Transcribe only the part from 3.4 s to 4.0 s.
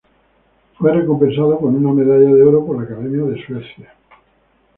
Suecia.